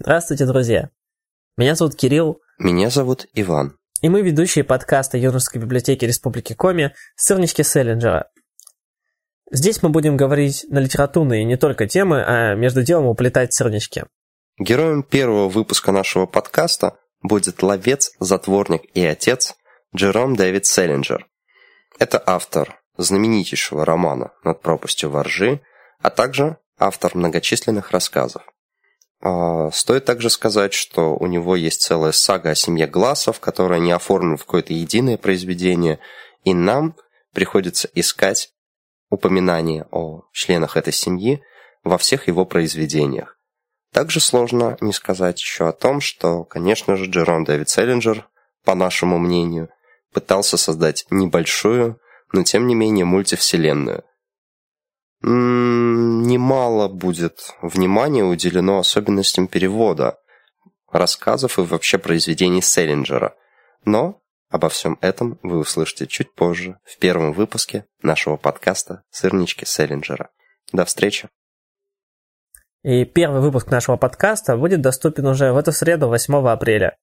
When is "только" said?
11.56-11.88